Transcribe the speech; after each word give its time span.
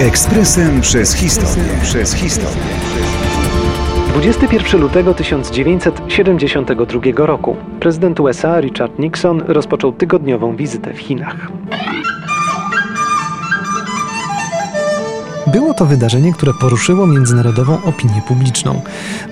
Ekspresem 0.00 0.80
przez 0.80 1.14
historię. 1.14 1.64
Przez 1.82 2.14
historię. 2.14 2.62
21 4.08 4.80
lutego 4.80 5.14
1972 5.14 7.26
roku 7.26 7.56
prezydent 7.80 8.20
USA 8.20 8.60
Richard 8.60 8.98
Nixon 8.98 9.42
rozpoczął 9.46 9.92
tygodniową 9.92 10.56
wizytę 10.56 10.94
w 10.94 10.98
Chinach. 10.98 11.48
Było 15.52 15.74
to 15.74 15.86
wydarzenie, 15.86 16.32
które 16.32 16.52
poruszyło 16.54 17.06
międzynarodową 17.06 17.84
opinię 17.84 18.22
publiczną. 18.28 18.80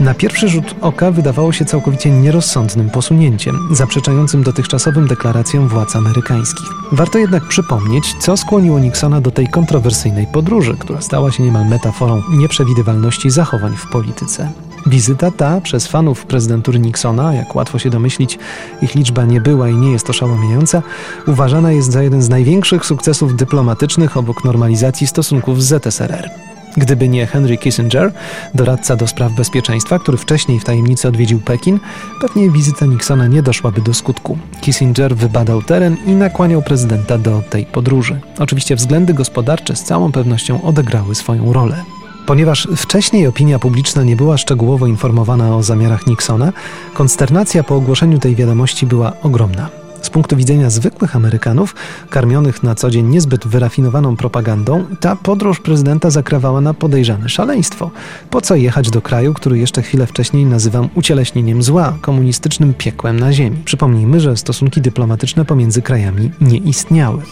Na 0.00 0.14
pierwszy 0.14 0.48
rzut 0.48 0.74
oka 0.80 1.10
wydawało 1.10 1.52
się 1.52 1.64
całkowicie 1.64 2.10
nierozsądnym 2.10 2.90
posunięciem, 2.90 3.58
zaprzeczającym 3.72 4.42
dotychczasowym 4.42 5.08
deklaracjom 5.08 5.68
władz 5.68 5.96
amerykańskich. 5.96 6.66
Warto 6.92 7.18
jednak 7.18 7.48
przypomnieć, 7.48 8.14
co 8.20 8.36
skłoniło 8.36 8.78
Nixona 8.78 9.20
do 9.20 9.30
tej 9.30 9.48
kontrowersyjnej 9.48 10.26
podróży, 10.26 10.76
która 10.78 11.00
stała 11.00 11.32
się 11.32 11.42
niemal 11.42 11.68
metaforą 11.68 12.22
nieprzewidywalności 12.30 13.30
zachowań 13.30 13.76
w 13.76 13.86
polityce. 13.86 14.50
Wizyta 14.86 15.30
ta 15.30 15.60
przez 15.60 15.86
fanów 15.86 16.26
prezydentury 16.26 16.78
Nixona, 16.78 17.34
jak 17.34 17.54
łatwo 17.54 17.78
się 17.78 17.90
domyślić, 17.90 18.38
ich 18.82 18.94
liczba 18.94 19.24
nie 19.24 19.40
była 19.40 19.68
i 19.68 19.74
nie 19.74 19.92
jest 19.92 20.10
oszałamiająca, 20.10 20.82
uważana 21.26 21.72
jest 21.72 21.92
za 21.92 22.02
jeden 22.02 22.22
z 22.22 22.28
największych 22.28 22.86
sukcesów 22.86 23.36
dyplomatycznych 23.36 24.16
obok 24.16 24.44
normalizacji 24.44 25.06
stosunków 25.06 25.62
z 25.62 25.66
ZSRR. 25.66 26.30
Gdyby 26.76 27.08
nie 27.08 27.26
Henry 27.26 27.56
Kissinger, 27.56 28.12
doradca 28.54 28.96
do 28.96 29.06
spraw 29.06 29.32
bezpieczeństwa, 29.32 29.98
który 29.98 30.18
wcześniej 30.18 30.60
w 30.60 30.64
tajemnicy 30.64 31.08
odwiedził 31.08 31.40
Pekin, 31.40 31.80
pewnie 32.20 32.50
wizyta 32.50 32.86
Nixona 32.86 33.26
nie 33.26 33.42
doszłaby 33.42 33.80
do 33.80 33.94
skutku. 33.94 34.38
Kissinger 34.60 35.16
wybadał 35.16 35.62
teren 35.62 35.96
i 36.06 36.10
nakłaniał 36.10 36.62
prezydenta 36.62 37.18
do 37.18 37.42
tej 37.50 37.66
podróży. 37.66 38.20
Oczywiście 38.38 38.76
względy 38.76 39.14
gospodarcze 39.14 39.76
z 39.76 39.84
całą 39.84 40.12
pewnością 40.12 40.62
odegrały 40.62 41.14
swoją 41.14 41.52
rolę. 41.52 41.84
Ponieważ 42.30 42.68
wcześniej 42.76 43.26
opinia 43.26 43.58
publiczna 43.58 44.02
nie 44.02 44.16
była 44.16 44.38
szczegółowo 44.38 44.86
informowana 44.86 45.56
o 45.56 45.62
zamiarach 45.62 46.06
Nixona, 46.06 46.52
konsternacja 46.94 47.64
po 47.64 47.76
ogłoszeniu 47.76 48.18
tej 48.18 48.36
wiadomości 48.36 48.86
była 48.86 49.12
ogromna. 49.22 49.68
Z 50.02 50.10
punktu 50.10 50.36
widzenia 50.36 50.70
zwykłych 50.70 51.16
Amerykanów, 51.16 51.74
karmionych 52.10 52.62
na 52.62 52.74
co 52.74 52.90
dzień 52.90 53.06
niezbyt 53.06 53.46
wyrafinowaną 53.46 54.16
propagandą, 54.16 54.84
ta 55.00 55.16
podróż 55.16 55.60
prezydenta 55.60 56.10
zakrawała 56.10 56.60
na 56.60 56.74
podejrzane 56.74 57.28
szaleństwo. 57.28 57.90
Po 58.30 58.40
co 58.40 58.56
jechać 58.56 58.90
do 58.90 59.02
kraju, 59.02 59.34
który 59.34 59.58
jeszcze 59.58 59.82
chwilę 59.82 60.06
wcześniej 60.06 60.44
nazywam 60.44 60.88
ucieleśnieniem 60.94 61.62
zła, 61.62 61.98
komunistycznym 62.00 62.74
piekłem 62.74 63.20
na 63.20 63.32
ziemi? 63.32 63.56
Przypomnijmy, 63.64 64.20
że 64.20 64.36
stosunki 64.36 64.80
dyplomatyczne 64.80 65.44
pomiędzy 65.44 65.82
krajami 65.82 66.30
nie 66.40 66.58
istniały. 66.58 67.22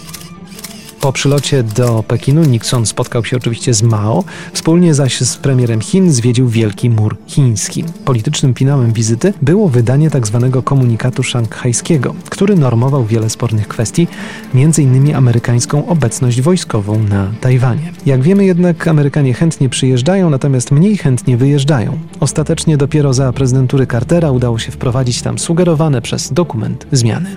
Po 1.00 1.12
przylocie 1.12 1.62
do 1.62 2.04
Pekinu 2.08 2.44
Nixon 2.44 2.86
spotkał 2.86 3.24
się 3.24 3.36
oczywiście 3.36 3.74
z 3.74 3.82
Mao, 3.82 4.24
wspólnie 4.52 4.94
zaś 4.94 5.20
z 5.20 5.36
premierem 5.36 5.80
Chin 5.80 6.12
zwiedził 6.12 6.48
Wielki 6.48 6.90
Mur 6.90 7.16
Chiński. 7.26 7.84
Politycznym 8.04 8.54
finałem 8.54 8.92
wizyty 8.92 9.32
było 9.42 9.68
wydanie 9.68 10.10
tzw. 10.10 10.50
Tak 10.52 10.64
komunikatu 10.64 11.22
szanghajskiego, 11.22 12.14
który 12.30 12.56
normował 12.56 13.04
wiele 13.04 13.30
spornych 13.30 13.68
kwestii, 13.68 14.08
m.in. 14.54 15.14
amerykańską 15.14 15.86
obecność 15.86 16.40
wojskową 16.40 17.02
na 17.02 17.32
Tajwanie. 17.40 17.92
Jak 18.06 18.22
wiemy 18.22 18.44
jednak 18.44 18.88
Amerykanie 18.88 19.34
chętnie 19.34 19.68
przyjeżdżają, 19.68 20.30
natomiast 20.30 20.70
mniej 20.70 20.96
chętnie 20.96 21.36
wyjeżdżają. 21.36 21.98
Ostatecznie 22.20 22.76
dopiero 22.76 23.14
za 23.14 23.32
prezydentury 23.32 23.86
Cartera 23.86 24.30
udało 24.30 24.58
się 24.58 24.72
wprowadzić 24.72 25.22
tam 25.22 25.38
sugerowane 25.38 26.02
przez 26.02 26.32
dokument 26.32 26.86
zmiany. 26.92 27.36